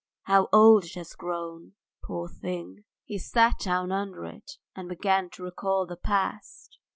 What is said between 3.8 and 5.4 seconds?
under it and began